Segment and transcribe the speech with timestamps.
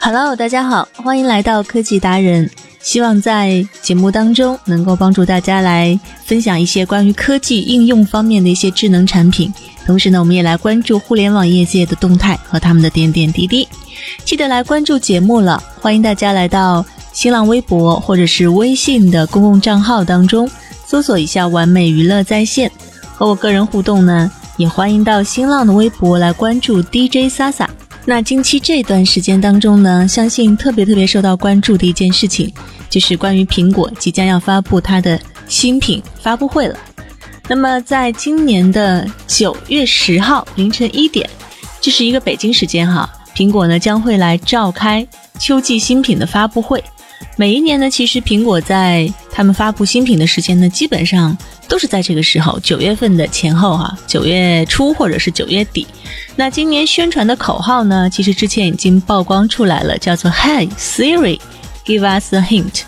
[0.00, 2.48] Hello，大家好，欢迎来到科技达人。
[2.80, 9.52] 希望在节目当中能够帮助大家来分享一些关于科技应用方面的一些智能产品。
[9.84, 13.68] 同时呢，我们也来关注互联网业界的动态和他们的点点滴滴。
[14.24, 20.48] 记得来关注节目了，欢迎大家来到新浪微博或者是微信的公共账号当中
[20.86, 22.70] 搜索一下“完美娱乐在线”，
[23.16, 24.30] 和我个人互动呢。
[24.56, 27.66] 也欢迎到新浪的微博来关注 DJ Sasa。
[28.04, 32.52] 那近期这段时间当中呢，相信特别特别受到关注的一件事情，
[32.88, 36.78] 就是关于苹果即将要发布它的新品发布会了。
[37.48, 41.28] 那么在今年的九月十号凌晨一点，
[41.80, 45.06] 这是一个北京时间哈，苹果呢将会来召开
[45.38, 46.82] 秋季新品的发布会。
[47.36, 51.36] 每一年呢，其实苹果在他们发布新品的时间呢，基本上
[51.68, 55.86] 都是在这个时候，九月份的前后哈，九月初或者是九月底。
[56.34, 61.38] 那今年宣传的口号呢，其实之前已经曝光出来了，叫做 “Hey Siri,
[61.84, 62.82] give us a hint”。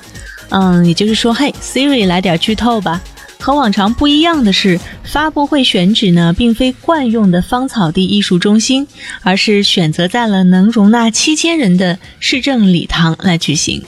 [0.48, 3.02] 嗯，也就是说，Hey Siri，来点剧透吧。
[3.40, 8.86] 和往常不一样的是，发布会选址呢，并非惯用的芳草地艺术中心，
[9.22, 13.82] 而是选择在了能容纳七千人的市政礼堂来举行。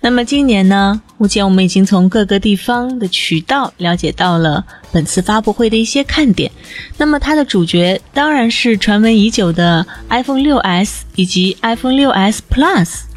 [0.00, 1.00] 那么今年呢？
[1.16, 6.50] 目前我们已经从各个地方的渠道了解到了本次发布会的一些看点。
[6.96, 13.07] 那么它的主角当然是传闻已久的 iPhone 6s 以及 iPhone 6s Plus。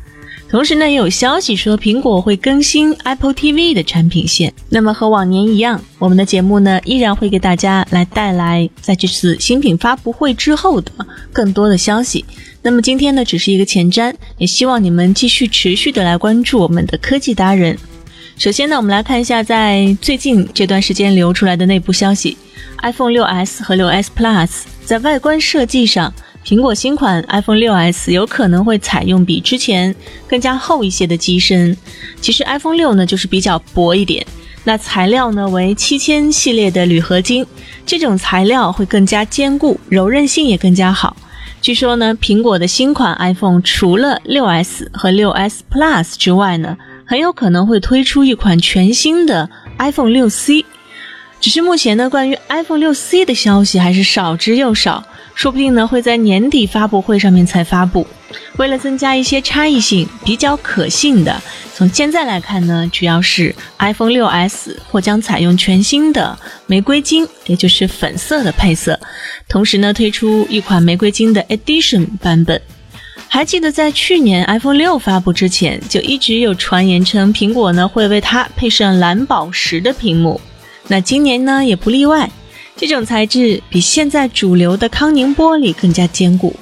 [0.52, 4.54] 同时呢，也有消息说苹果会更新 Apple TV 的产品线。
[4.68, 10.92] 那么和往年一样，我们的节目呢依然会给大家来带来在这次新品发布会之后的
[11.32, 12.26] 更多的消息。
[12.62, 17.78] 那么今天呢，只是一个前瞻，也希望你们继续持续的来关注我们的科技达人。
[18.38, 22.38] 首先呢，我们来看一下在最近这段时间流出来的内部消息
[22.82, 24.50] ：iPhone 6s 和 6s Plus
[24.84, 26.14] 在外观设计上。
[26.44, 29.96] 苹果新款 iPhone 6s 有可能会采用比之前
[30.28, 31.78] 更加厚一些的机身。
[32.20, 34.26] 其实 iPhone 6呢就是比较薄一点，
[34.64, 37.46] 那材料呢为七千系列的铝合金，
[37.86, 41.16] 这种材料会更加坚固，柔韧性也更加好。
[41.62, 46.76] 据说呢，苹果的新款 iPhone 除了 6s 和 6s Plus 之外呢，
[47.06, 49.48] 很有可能会推出一款全新的
[49.78, 50.66] iPhone 6c。
[51.40, 55.04] 只是目前呢，关于 iPhone 6c 的消息还是少之又少。
[55.42, 58.06] 说不定呢会在年底发布会上面才发布。
[58.58, 61.42] 为了增加一些差异性，比较可信的，
[61.74, 66.38] 从现在来看呢，主要是 iPhone 6s 或将采用全新的
[66.68, 69.00] 玫瑰金，也就是粉色的配色，
[69.50, 72.62] 同时呢推出一款玫瑰金的 Edition 版本。
[73.28, 80.40] 还记得在去年 iPhone 6发布之前，就一直有传言称苹果呢会为它配上蓝宝石的屏幕，
[80.88, 82.30] 那今年呢也不例外。
[82.82, 86.56] 这种材质比现在主流的康宁玻璃更加坚固，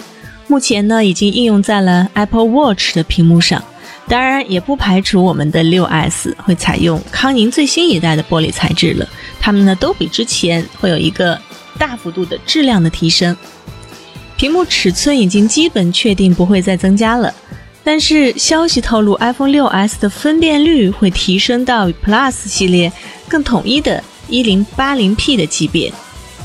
[0.48, 3.64] 目前呢已经应用在了 Apple Watch 的屏幕上。
[4.06, 9.08] 当然，也不排除我们的 6s 会采用康宁最新一代的玻璃材质了。
[9.40, 11.40] 它们呢都比之前会有一个
[11.78, 13.34] 大幅度的质量的提升。
[14.36, 17.34] 屏幕尺寸已经基本确定不会再增加了，
[17.82, 22.92] 但是消息透露 iPhone 6s 的分辨率会提升到 Plus 系列
[23.30, 25.94] 更统一的 1080p 的级别。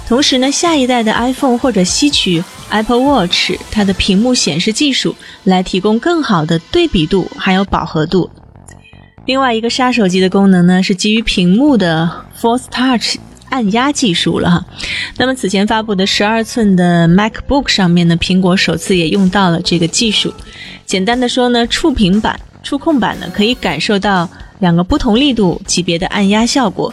[0.06, 8.30] 同时呢，下一代的 iPhone 或者吸取 Apple Watch 它的屏幕显示技术来提供更好的对比度还有饱和度。
[9.24, 13.16] 另外一个杀手级的功能呢，是基于屏幕的 Force Touch
[13.48, 14.64] 按压技术了哈。
[15.16, 20.32] 那么此前发布的十二寸的 MacBook 上面呢，苹果首次也用到了这个技术。
[20.84, 24.28] 简单的说呢，触屏板、触控板呢可以感受到
[24.58, 26.92] 两个不同力度级别的按压效果，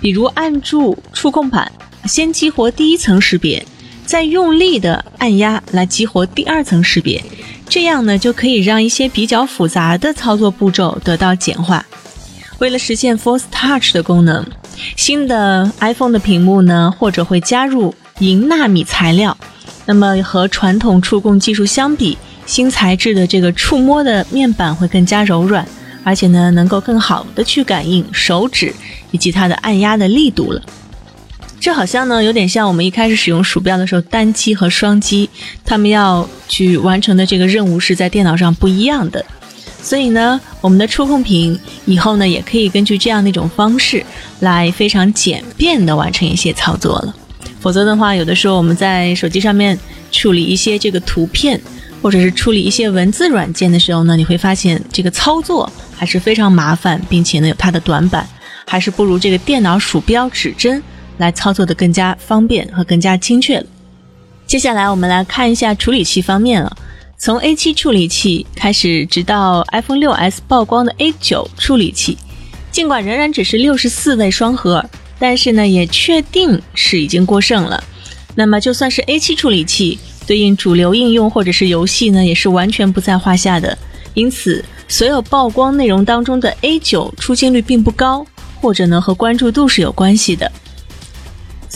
[0.00, 1.70] 比如按住触控板。
[2.06, 3.64] 先激活第一层识别，
[4.04, 7.22] 再用力的按压来激活第二层识别，
[7.68, 11.84] 这样呢就可以让一些比较复杂的操作步骤得到简化。
[12.58, 14.44] 为了实现 Force Touch 的功能，
[14.96, 19.36] 新的 iPhone 的屏幕呢或者会加入银纳米材料。
[19.84, 25.66] 那么和传统触控技术相比，新材质的这个触摸的面板会更加柔软，
[26.02, 28.74] 而且呢，能够更好的去感应手指
[29.10, 30.62] 以及它的按压的力度了。
[31.58, 35.28] 这好像呢，有点像我们一开始使用鼠标的时候，单击和双击，
[35.64, 39.24] 他们要去完成的这个任务是在电脑上不一样的。
[39.82, 44.04] 所以呢，我们的触控屏以后呢，也可以根据这样的一种方式
[44.40, 47.14] 来非常简便的完成一些操作了。
[47.60, 49.76] 否则的话，有的时候我们在手机上面
[50.12, 51.60] 处理一些这个图片，
[52.00, 58.28] 或者是处理一些文字软件的时候呢，你会发现这个操作还是非常麻烦，并且呢有它的短板，
[58.66, 60.80] 还是不如这个电脑鼠标指针。
[61.18, 63.66] 来操作的更加方便和更加精确了。
[64.46, 66.76] 接下来我们来看一下处理器方面了。
[67.18, 72.18] 从 A7 处理器开始，直到 iPhone 6s 曝光的 A9 处理器，
[72.70, 74.84] 尽管仍然只是六十四位双核，
[75.18, 77.82] 但是呢，也确定是已经过剩了。
[78.34, 83.76] 那么就算是 A7 处理器，对应主流应用或者是游戏呢，也是完全不在话下的。
[84.12, 88.26] 因此，所有曝光内容当中的 A9 出镜率并不高，
[88.60, 90.52] 或者呢和关注度是有关系的。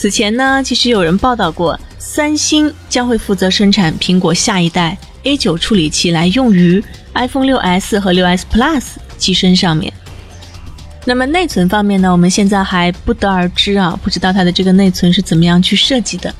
[0.01, 6.83] 此前呢，其实有人报道过，三星将会负责生产苹果下一代 A9 处理器，来用于
[7.13, 8.81] iPhone 6s 和 6s Plus
[9.19, 9.93] 机身上面。
[11.05, 16.33] 那么内存方面呢，我们现在还不得而知啊，不知道它的这个内存是怎么样去设计的，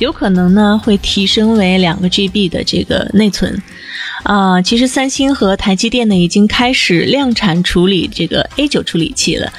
[0.00, 3.56] 有可能呢会提升为两个 GB 的这个内存。
[4.22, 9.50] 啊，其实三星和台积电呢已经开始量产处理这个 A9 处理器了，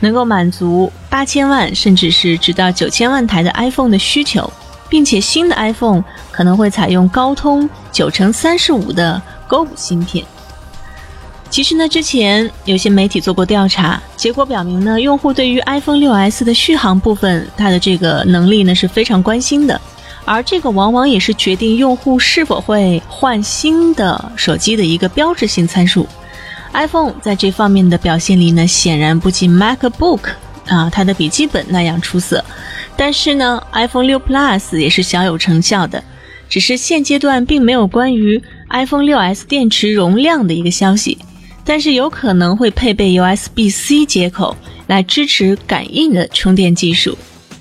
[0.00, 4.50] 能够满足八千万甚至是直到九千万台的 iPhone 的需求，
[4.88, 10.24] 并且新的 iPhone 可能会采用高通九乘三十五的 Go 芯片。
[11.50, 19.80] 其实呢，之前有些媒体做过调查，结果表明呢，用户对于 iPhone 6s 的续航部分，它的这个能力呢是非常关心的。
[20.24, 26.06] 而这个往往也是决定用户是否会换新的手机的一个标志性参数。
[26.74, 30.20] iPhone 在这方面的表现力呢，显然不及 MacBook
[30.66, 32.44] 啊，它的笔记本那样出色。
[32.94, 36.04] 但是呢，iPhone 6 Plus 也是小有成效的，
[36.48, 41.16] 只是现阶段并没有关于 iPhone 6s 电池容量的一个消息，
[41.68, 44.56] 但是有可能会配备 USB-C 接口
[44.86, 47.18] 来支持感应的充电技术。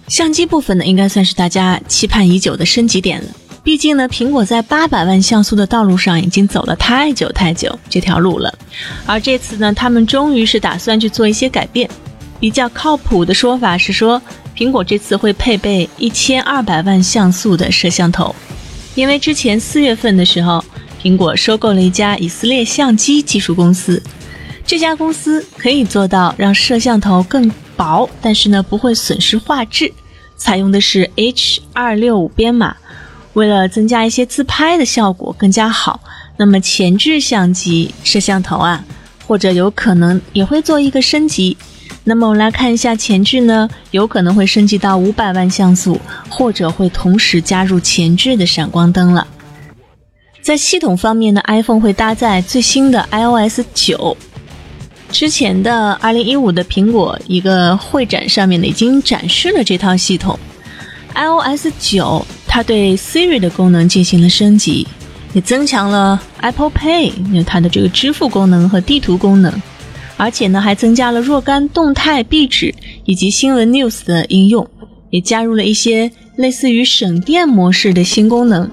[0.08, 3.28] 相机部分呢，应该算是大家期盼已久的升级点了。
[3.66, 8.58] 毕竟呢，苹果在八百万像素的道路上已经走了太久太久这条路了。
[9.06, 11.90] 而这次呢，他们终于是打算去做一些改变。
[12.40, 14.22] 比较靠谱的说法是说，
[14.56, 18.34] 苹果这次会配备一千二百万像素的摄像头。
[18.96, 20.64] 因为之前四月份的时候，
[21.02, 24.02] 苹果收购了一家以色列相机技术公司，
[24.66, 27.52] 这家公司可以做到让摄像头更。
[27.78, 29.94] 薄，但是呢不会损失画质，
[30.36, 32.76] 采用的是 H 二六五编码，
[33.34, 36.00] 为了增加一些自拍的效果更加好，
[36.38, 38.84] 那么前置相机摄像头啊，
[39.28, 41.56] 或者有可能也会做一个升级。
[42.04, 49.28] 那么我们来看一下前置呢，有可能会升级到五百万像素，或者会同时加入前置的闪光灯了。
[50.42, 54.16] 在系统方面呢，iPhone 会搭载最新的 iOS 九。
[55.12, 60.38] 之前的二零一五的苹果一个会展上面呢，已经展示了这套系统。
[61.16, 64.88] iOS 九，它对 Siri 的功能进行了升级，
[65.34, 69.62] 也增强了 Apple Pay 它的这个支付功能和地图功能，
[70.16, 72.74] 而且呢还增加了若干动态壁纸
[73.06, 74.70] 以及新闻 News 的应用，
[75.10, 78.70] 也加入了一些类似于省电模式的新功能。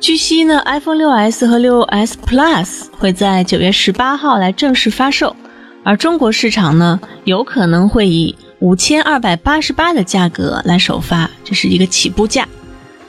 [0.00, 5.36] 据悉呢，iPhone 6s 和 6s Plus 会在九月十八号来正式发售，
[5.84, 12.48] 而中国市场呢，有可能会以五千二百八十八的价格来首发，这是一个起步价。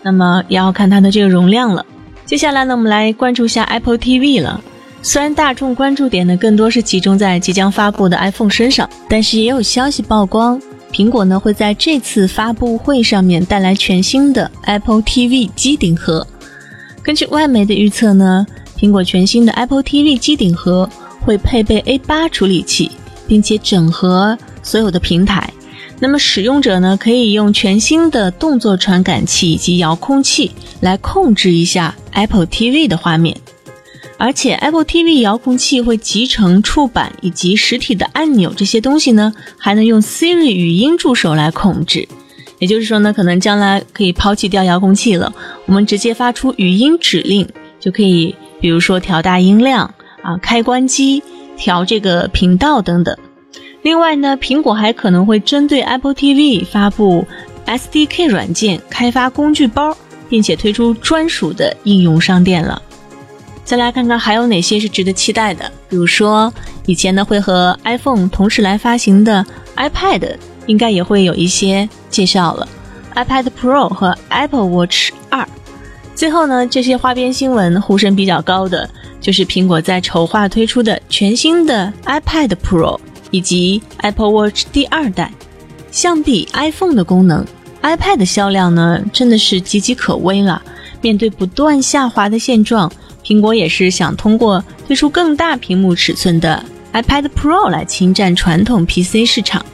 [0.01, 1.85] 那么也要看它的这个容量了。
[2.25, 4.59] 接下来呢，我们来关注一下 Apple TV 了。
[5.01, 16.27] 虽然大众关注点呢更多是集中在即将发布的 iPhone 身上，但是也有消息曝光，苹果呢会在这次发布会上面带来全新的 Apple TV 机顶盒。
[17.03, 18.45] 根据外媒的预测呢，
[18.77, 20.87] 苹果全新的 Apple TV 机顶盒
[21.19, 22.91] 会配备 A8 处理器，
[23.27, 25.51] 并且整合所有的平台。
[25.99, 33.35] 那么使用者呢，可以用全新的动作传感器以及遥控器来控制一下 Apple TV 的画面。
[34.17, 42.07] 而且 Apple TV 遥控器会集成触板以及实体的按钮这些东西呢，还能用 Siri 语音助手来控制。
[42.61, 45.33] 也就是说呢，可能将来可以抛弃掉遥控器了，
[45.65, 47.49] 我们直接发出语音指令
[47.79, 49.91] 就可以，比如说调大音量
[50.21, 51.23] 啊、开关机、
[51.57, 53.17] 调这个频道等等。
[53.81, 57.25] 另外呢，苹果还可能会针对 Apple TV 发布
[57.65, 59.97] SDK 软件开发工具包，
[60.29, 62.79] 并且推出专属的应用商店了。
[63.63, 66.53] 再来看看还有哪些是值得期待的，比如说
[66.85, 69.43] 以前呢会和 iPhone 同时来发行的
[69.75, 70.35] iPad，
[70.67, 72.67] 应该也会有一些介绍了
[73.15, 75.47] ，iPad Pro 和 Apple Watch 二。
[76.15, 78.89] 最后呢，这些花边新闻呼声比较高的，
[79.19, 82.99] 就是苹果在筹划推出的全新的 iPad Pro
[83.31, 85.31] 以及 Apple Watch 第二代。
[85.89, 87.45] 相比 iPhone 的功能
[87.81, 90.61] ，iPad 的销量呢真的是岌岌可危了。
[91.01, 92.91] 面对不断下滑的现状，
[93.25, 96.63] 苹果也是想通过推出更大屏幕尺寸的
[96.93, 99.65] iPad Pro 来侵占传统 PC 市场。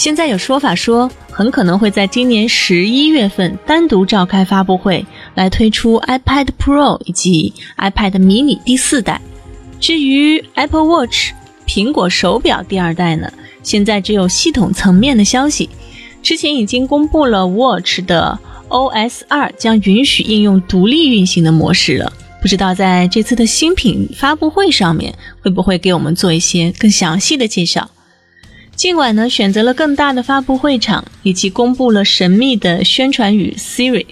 [0.00, 5.04] 现在有说法说，很可能会在今年十一月份单独召开发布会。
[5.34, 9.20] 来推出 iPad Pro 以及 iPad mini 第四代。
[9.78, 11.32] 至于 Apple Watch
[11.66, 13.30] 苹果手表第二代呢，
[13.62, 15.68] 现在只有系统层面的消息。
[16.22, 18.38] 之前已经公布了 Watch 的
[18.70, 22.10] OS 二将允许应用独立运行的模式了。
[22.40, 27.90] 不知道在这次的新品发布会上面会不会给我们做一些更详细的介绍？
[28.80, 34.06] 尽管呢选择了更大的发布会场，以及公布了神秘的宣传语 Siri。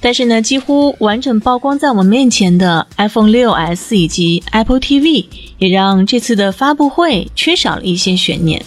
[0.00, 5.26] 但是呢，几乎完整曝光在我们面前的 iPhone 6s 以及 Apple TV，
[5.58, 8.64] 也让这次的发布会缺少了一些悬念。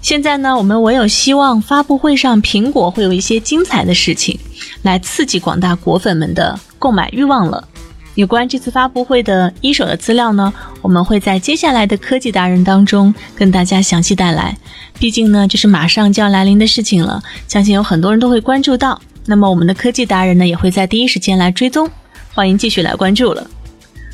[0.00, 4.38] 现在呢，我们唯有希望发布会上苹果会有一些精彩的事情，
[4.80, 7.68] 来刺激广大果粉们的购买欲望了。
[8.14, 10.52] 有关这次发布会的一手的资料呢，
[10.82, 14.56] 我们会在接下来的科技达人当中跟大家详细带来。
[14.98, 19.00] 毕竟呢，这是马上就要来临的事情了，相信有很多人都会关注到。
[19.24, 21.88] 那么我们的科技达人呢，也会在第一时间来追踪，
[22.34, 23.46] 欢迎继续来关注了。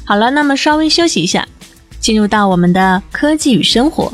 [0.05, 1.47] 好了，那么稍微休息一下，
[1.99, 4.13] 进入到我们的科技与生活。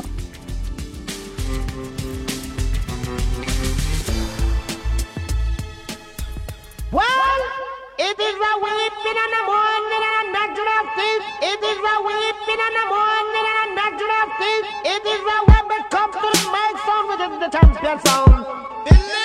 [14.87, 19.24] It is the web that comes to the microphone within the champion sound.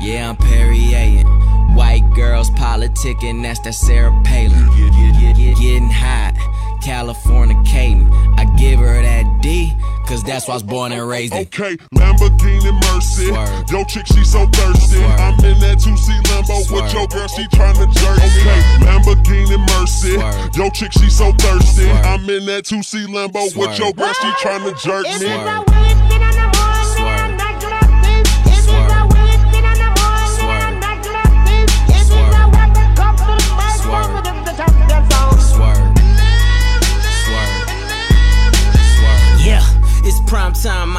[0.00, 1.24] yeah, I'm Perrier.
[1.74, 4.66] White girls politicking, that's that Sarah Palin.
[5.36, 6.34] Getting hot,
[6.82, 8.38] California Californicating.
[8.38, 9.72] I give her that D,
[10.06, 11.42] cause that's why I was born and raised in.
[11.42, 13.28] Okay, Lamborghini Mercy.
[13.28, 13.70] Swerve.
[13.70, 14.96] Yo, chick, she so thirsty.
[14.96, 15.20] Swerve.
[15.20, 16.82] I'm in that 2C Lambo Swerve.
[16.82, 18.18] with your girl, she tryna jerk.
[18.18, 18.40] Me.
[18.40, 20.14] Okay, Lamborghini Mercy.
[20.16, 20.56] Swerve.
[20.56, 21.90] Yo, chick, she so thirsty.
[21.90, 25.89] I'm in that 2C Lambo with your girl, she tryna jerk me.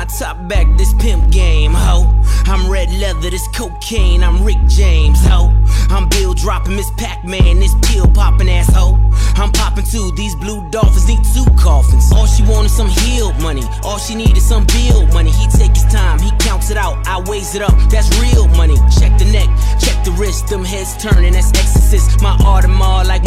[0.01, 2.09] My top back, this pimp game, ho.
[2.45, 5.53] I'm red leather, this cocaine, I'm Rick James, ho.
[5.91, 8.97] I'm Bill dropping Miss Pac Man, this pill popping asshole.
[9.35, 12.11] I'm popping too, these blue dolphins need two coffins.
[12.13, 15.29] All she wanted some healed money, all she needed some bill money.
[15.29, 18.77] He take his time, he counts it out, I weighs it up, that's real money.
[18.99, 22.21] Check the neck, check the wrist, them heads turning, that's exorcist.
[22.23, 23.20] My Audemars like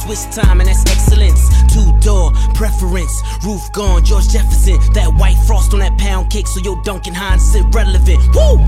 [0.00, 1.48] Swiss time and that's excellence.
[1.72, 4.78] Two door preference, roof gone, George Jefferson.
[4.94, 8.18] That white frost on that pound cake, so your Duncan Hines sit relevant.
[8.34, 8.58] Woo!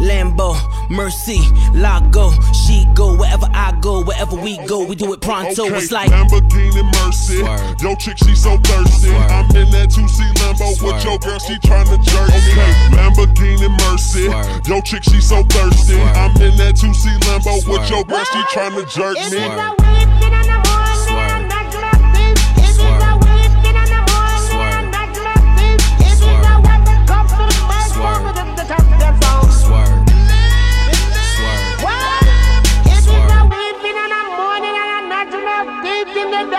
[0.00, 0.56] Lambo,
[0.90, 1.40] Mercy,
[1.72, 5.66] Lago, she go wherever I go, wherever we go, we do it pronto.
[5.66, 7.38] Okay, it's like Lamborghini Mercy.
[7.38, 7.80] Swerve.
[7.80, 9.08] Yo, chick, she so thirsty.
[9.08, 9.30] Swerve.
[9.30, 10.94] I'm in that 2C Lambo Swerve.
[10.94, 12.52] with your girl, she tryna jerk me.
[12.52, 14.26] Okay, Lamborghini Mercy.
[14.26, 14.66] Swerve.
[14.66, 16.00] Yo, chick, she so thirsty.
[16.00, 19.93] I'm in that 2C Lambo with your girl, she tryna jerk me.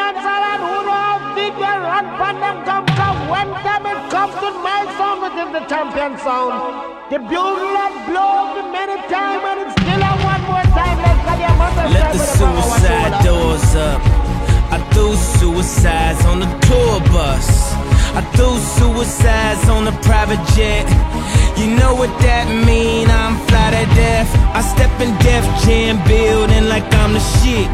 [0.06, 0.78] and who
[1.90, 2.58] run from them
[3.30, 4.86] when it comes to my
[5.56, 6.54] the champion sound.
[7.10, 11.00] The bugle that blows many time and it's still a one more time.
[11.96, 14.02] Let the suicide doors up.
[14.76, 17.48] I threw suicides on the tour bus.
[18.20, 20.88] I threw suicides on the private jet.
[21.58, 23.08] You know what that mean?
[23.10, 24.30] I'm fly to death.
[24.54, 27.68] I step in Def Jam building like I'm the shit.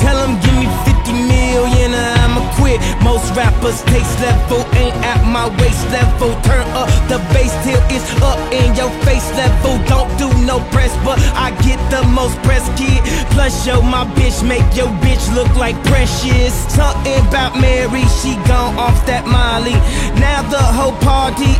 [0.00, 2.80] Tell 'em give me 50 million or I'ma quit.
[3.02, 6.32] Most rappers taste level ain't at my waist level.
[6.48, 9.78] Turn up the bass till it's up in your face level.
[9.88, 13.00] Don't do no press, but I get the most press kid.
[13.32, 16.52] Plus, yo, my bitch make your bitch look like precious.
[16.68, 19.76] Something about Mary, she gone off that Molly.
[20.20, 21.52] Now the whole party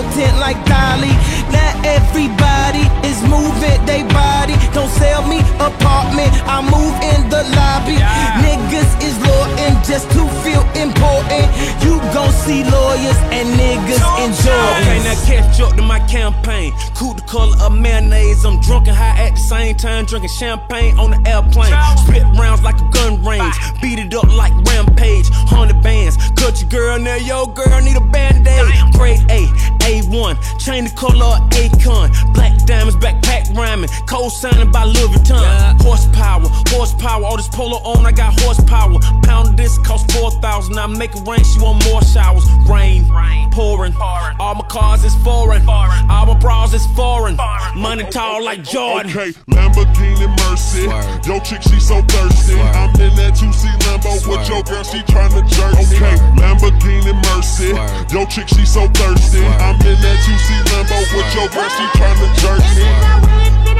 [0.00, 1.12] melting like Dolly.
[1.52, 4.54] Now everybody is moving they body.
[4.72, 7.98] Don't sell me apartment, I move in the lobby.
[8.44, 9.29] Niggas is
[9.70, 11.46] loyal just to feel important.
[11.82, 14.52] You gon' see lawyers and niggas enjoy.
[14.80, 16.72] Okay, now catch up to my campaign.
[16.94, 18.44] Cool the color of mayonnaise.
[18.44, 21.72] I'm drunk and high at the same time, drinking champagne on the airplane.
[22.04, 23.54] Spit rounds like a gun range.
[23.80, 25.28] Beat it up like rampage.
[25.30, 26.16] Hundred bands.
[26.36, 28.92] Cut your girl now, yo girl need a band-aid.
[28.92, 29.46] Grade A,
[29.90, 30.58] A1.
[30.58, 32.10] Chain the color of Akon.
[32.34, 33.90] Black diamonds, backpack rhyming.
[34.06, 35.80] Cold signing by Louis Vuitton.
[35.82, 37.24] Horsepower, horsepower.
[37.24, 38.98] All this polo on, I got horsepower.
[39.22, 40.78] Pound of this cost 4,000.
[40.78, 42.44] I make it rain, she want more showers.
[42.68, 43.94] Rain, rain pouring.
[44.40, 45.62] All my cars is foreign.
[45.64, 46.10] foreign.
[46.10, 47.36] All my bras is foreign.
[47.76, 49.10] Money tall like Jordan.
[49.10, 50.84] Okay, Lamborghini Mercy.
[51.28, 52.58] Yo, chick, she so thirsty.
[52.58, 55.74] I'm in that 2C Lambo with your girl, she tryna jerk.
[55.84, 57.70] Okay, Lamborghini Mercy.
[58.14, 59.44] Yo, chick, she so thirsty.
[59.44, 63.79] I'm in that 2C Lambo with your girl, she tryna jerk me.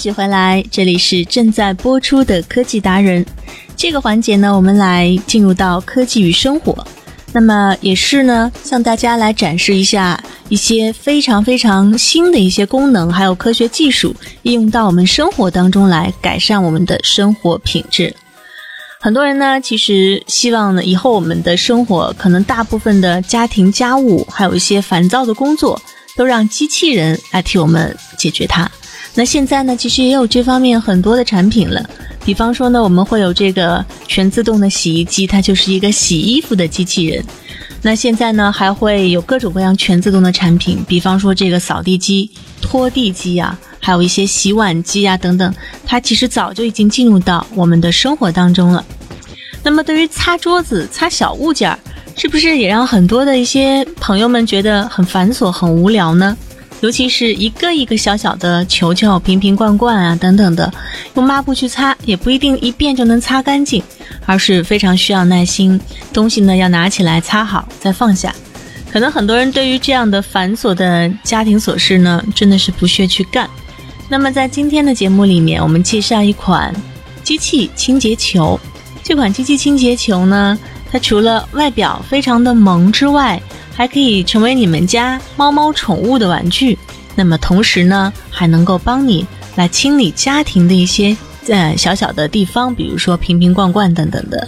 [0.00, 3.24] 续回来，这里是正在播出的科技达人。
[3.76, 6.86] 这个环节呢，我们来进入到科技与生活。
[7.32, 18.14] 那么也是呢，向大家来展示一下一些非常非常新的一些功能，还有科学技术应用到我们生活当中来，改善我们的生活品质。
[19.00, 25.80] 很多人呢，其实希望呢，以后我们的生活可能大部分的家庭家务，还有一些烦躁的工作，
[26.16, 28.70] 都让机器人来替我们解决它。
[29.14, 31.84] 那现在呢，其实也有这方面很多的产品了。
[32.24, 37.24] 比方说呢，我们会有这个全自动的洗衣机，它就是一个洗衣服的机器人。
[37.82, 45.54] 那现在呢，还会有各种各样全自动的产品，比方说这个扫地机、拖地机啊，还有一些洗碗机啊等等，
[45.86, 48.84] 它其实早就已经进入到我们的生活当中了。
[49.62, 51.78] 那么对于擦桌子、擦小物件儿，
[52.16, 56.36] 是不是也让很多的一些朋友们觉得很繁琐、很无聊呢？
[56.80, 60.72] 尤其是一个一个小小的球球、瓶瓶罐罐啊等等的，
[61.14, 63.82] 用抹布去擦也不一定一遍就能擦干净，
[64.26, 65.80] 而是非常需要耐心。
[66.12, 68.34] 东西呢要拿起来擦好再放下。
[68.90, 73.48] 可能很多人对于这样的繁琐的家庭琐事呢，真的是不屑去干。
[74.08, 76.74] 那么在今天的节目里面，我们介绍一款
[77.22, 78.58] 机器清洁球。
[79.04, 80.58] 这款机器清洁球呢，
[80.90, 83.40] 它除了外表非常的萌之外，
[83.80, 86.78] 还可以成为你们家猫猫宠物的玩具。
[87.14, 91.16] 那么同时呢，还能够帮你来清理家庭的一些
[91.48, 94.46] 呃小小的地方，比如说瓶瓶罐罐等等的。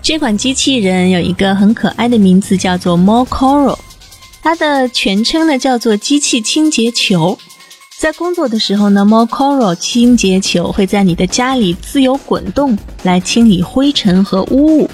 [0.00, 3.76] 这款机器人有一个很可爱的名字，叫做 Mocoro，
[4.42, 7.36] 它的全称呢叫做机器清洁球。
[7.98, 14.90] 在工作的时候呢，Mocoro 清洁球会在你的家里自由滚动，来清理灰尘和污物。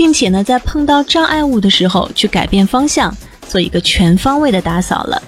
[0.00, 3.14] 并且呢，在碰到障碍物的时候，去改变方向，
[3.46, 5.22] 做一个全方位的打扫了。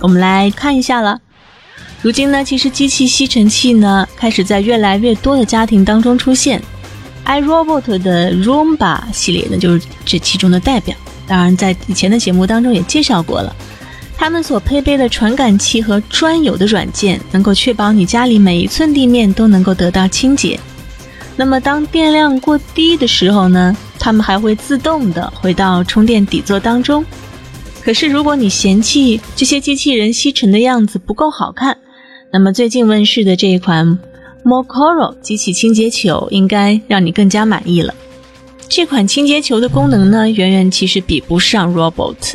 [0.00, 1.18] 我们来看一下了。
[2.02, 6.60] 如今呢，其实机器吸尘器呢，开始在越来越多的家庭当中出现。
[7.24, 10.94] iRobot 的 Roomba 系列呢，就是这其中的代表。
[11.26, 13.56] 当然在以前的节目当中也介绍过了。
[14.18, 20.60] 它们所配备的传感器和专有的软件，能够确保你家里每一寸地面都能够得到清洁。
[21.34, 27.04] 那么当电量过低的时候呢，它们还会自动的回到充电底座当中。
[27.84, 31.78] 可是如果你嫌弃这些机器人吸尘的样子不够好看，
[32.32, 33.96] 那么最近问世的这一款
[34.44, 37.94] Mocoro 机器清洁球应该让你更加满意了。
[38.68, 42.34] 这款清洁球的功能呢，远远其实比不上 Robot。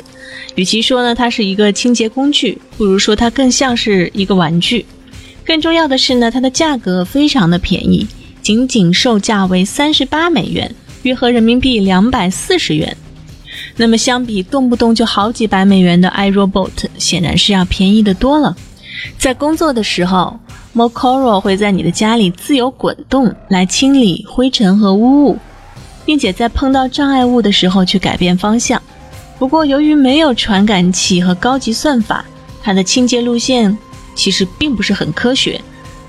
[0.55, 4.85] 与其说呢它是一个清洁工具，不如说它更像是一个玩具。
[5.45, 8.07] 更重要的是呢，它的价格非常的便宜，
[8.41, 12.95] 仅仅售价为三十八美元，约合人民币两百四十元。
[13.75, 18.55] 那么相比动不动就好几百美元的 iRobot，显然是要便宜的多了。
[19.17, 20.39] 在工作的时候
[20.75, 25.37] ，Mocoro 会在你的家里自由滚动，来清理灰尘和污物，
[26.05, 28.81] 并且在碰到障碍物的时候去改变方向。
[29.37, 32.25] 不过，由于没有传感器和高级算法，
[32.63, 33.77] 它的清洁路线
[34.15, 35.61] 其实并不是很科学。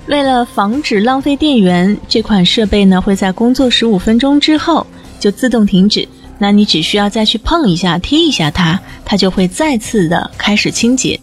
[0.09, 4.85] 为了防止浪费电源，这款设备呢会在工作十五分钟之后
[5.19, 6.07] 就自动停止。
[6.39, 11.19] 那你只需要再去碰一下、踢一下它，它就会再次的开始清洁。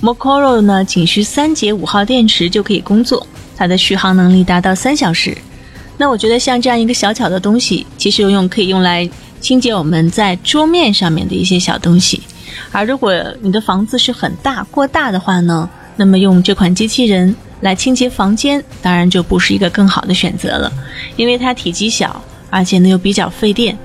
[0.00, 5.36] Mocoro 呢仅需三节五号电池就可以工作，它的续航能力达到三小时。
[5.98, 9.08] 那我觉得像这样一个小巧的东西，其实用可以用来。
[9.42, 12.22] 清洁我们在桌面上面的一些小东西，
[12.70, 20.70] 而如果你的房子是很大过大的话呢，那么用这款机器人来清洁房间，当然就不是一个更好的选择了，
[21.16, 23.78] 因为它体积小，而且呢又比较费电，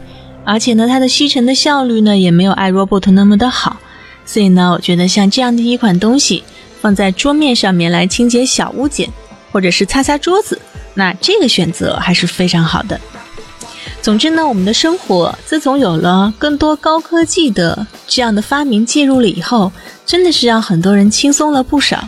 [0.43, 3.77] 而且呢它的吸尘的效率呢也没有 iRobot 那么的好，
[4.25, 6.43] 所以呢我觉得像这样的一款东西
[6.81, 9.09] 放在桌面上面来清洁小物件，
[9.51, 10.59] 或者是擦擦桌子，
[10.95, 12.99] 那这个选择还是非常好的。
[14.01, 19.71] 总之呢，我们的生活自从有了更多高科技的这样的发明介入了以后，
[20.05, 22.07] 真的是让很多人轻松了不少。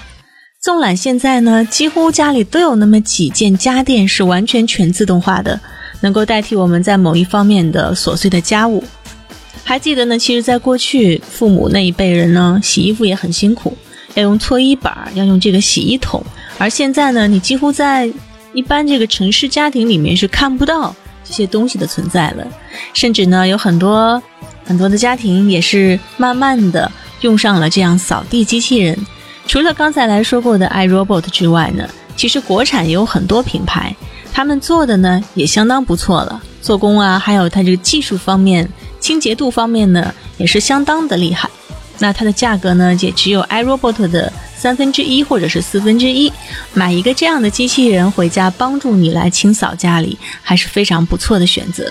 [0.61, 5.57] 纵览现在呢，几乎家里都有那么几件家电是完全全自动化的，
[6.01, 8.83] 能够代替我们在某一方面的琐碎的家务。
[9.63, 13.77] 还记得呢，其实，在过去父母那一辈人呢，洗衣服也很辛苦，
[14.15, 16.21] 要用搓衣板，要用这个洗衣桶。
[16.57, 18.11] 而现在呢，你几乎在
[18.51, 20.93] 一般这个城市家庭里面是看不到。
[21.23, 22.45] 这些东西的存在了，
[22.93, 24.21] 甚至呢，有很多
[24.65, 26.91] 很多的家庭也是慢慢的
[27.21, 28.97] 用上了这样扫地机器人。
[29.49, 33.95] 除了刚才来说过的 iRobot 之外呢，其实国产也有很多品牌，
[34.31, 41.49] 他们做的呢也相当不错了，做工啊，还有它这个技术方面、清洁度方面呢，也是相当的厉害。
[41.97, 44.31] 那它的价格呢，也只有 iRobot 的。
[44.55, 46.31] 三分之一或者是四分之一，
[46.73, 51.89] 买一个这样的机器人回家帮助你来清扫家里，还是非常不错的选择。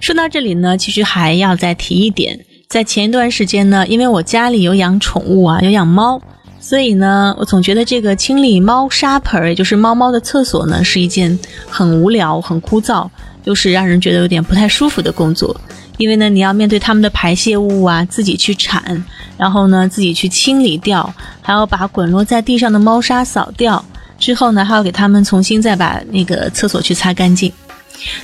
[0.00, 6.22] 说到这里呢，其实还要再提一点，在前一段时间呢，因为我家里有养宠物啊，有养猫，
[6.64, 13.06] 所以呢，我总觉得这个清理猫砂盆，也就是猫猫的厕所呢，是一件很无聊、很枯燥，
[13.44, 15.54] 又是让人觉得有点不太舒服的工作。
[15.98, 19.04] 因为呢，你要面对它们的排泄物啊，自己去铲，
[19.36, 23.84] 然后呢，自己去清理掉，还要把滚落在地上的猫砂扫掉，
[24.18, 27.52] 之后呢，还要给它们重新再把那个厕所去擦干净。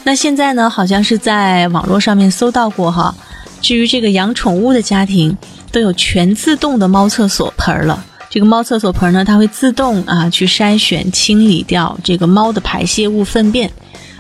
[0.03, 3.14] 那现在呢，好像是在网络上面搜到过哈，
[3.61, 5.37] 至于这个养宠物的家庭
[5.70, 8.07] 都有全自动的猫厕所盆了。
[8.31, 13.71] 这个猫厕所盆呢，它会自动啊去筛选清理掉这个猫的排泄物粪便。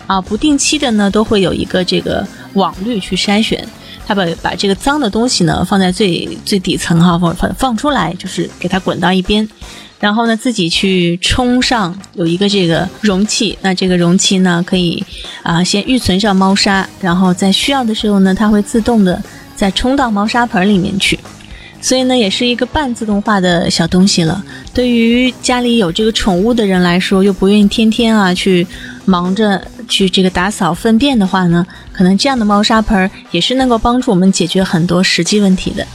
[0.06, 3.64] 啊，不定期的呢，都会有一个这个网滤去筛选，
[4.04, 9.48] 它把把这个脏的东西呢放在最最底层哈，放放放出来，就是给它滚到一边，
[10.00, 15.00] 然后呢自己去冲上有一个这个容器，那这个容器呢可以
[15.44, 19.22] 啊先预存上猫砂，然后在需要的时候呢，它会自动的
[19.54, 21.16] 再冲到猫砂盆里面去。
[21.80, 24.44] 所以呢，也是一个半自动化的小东西了。
[24.74, 28.66] 对于家里有这个宠物的人来说，又不愿意天天啊去
[29.06, 35.86] 忙着去这个打扫粪便的话呢，可能这样的猫砂盆也是能够帮助我们解决很多实际问题的。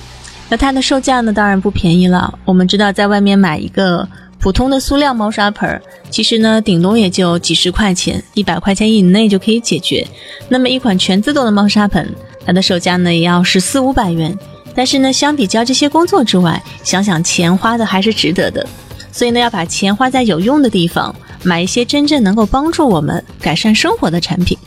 [0.49, 2.33] 那它的售价呢，当然不便宜了。
[2.45, 4.07] 我们知道，在外面买一个
[4.39, 10.05] 普通的塑料猫砂盆，其实呢，顶多也就几十块钱，一百块钱以内就可以解决。
[10.49, 12.07] 那么一款全自动的猫砂盆，
[12.45, 14.37] 它的售价呢，也要是四五百元。
[14.75, 18.67] 但是呢，相比较这些工作之外，想想钱花的还是值得的。
[19.11, 24.57] 所以呢，要把钱花在有用的地方，买一些真正能够帮助我们改善生活的产品。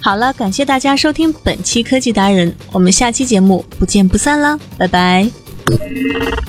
[0.00, 5.26] 好了，感谢大家收听本期科技达人，我们下期节目不见不散啦，拜拜。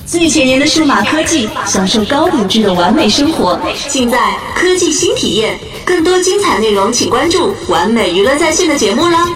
[0.06, 4.18] 最前沿的数码科技，享受高品质的完美生活，尽在
[4.54, 5.58] 科技新体验。
[5.84, 9.26] 更多精彩内容，请关注完美娱乐在线的节目啦。